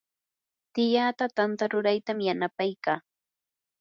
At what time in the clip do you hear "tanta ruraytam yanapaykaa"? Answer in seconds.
1.37-2.99